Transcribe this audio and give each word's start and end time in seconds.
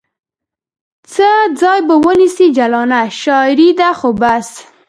څه 1.13 1.29
ځای 1.61 1.79
به 1.87 1.95
ونیسي 2.05 2.47
جلانه؟ 2.57 2.99
شاعرې 3.21 3.69
ده 3.79 3.89
خو 3.99 4.09
بس 4.21 4.47